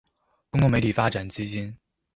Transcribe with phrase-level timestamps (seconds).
[0.49, 1.77] 公共媒體發展基金